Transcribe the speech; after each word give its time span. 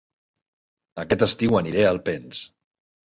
Aquest 1.05 1.25
estiu 1.27 1.59
aniré 1.59 1.85
a 1.85 1.93
Alpens 1.93 2.45